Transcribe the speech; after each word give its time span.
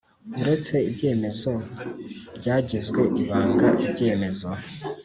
Uretse 0.39 0.75
ibyemezo 0.89 1.51
byagizwe 2.37 3.01
ibanga 3.21 3.67
ibyemezo 3.85 4.49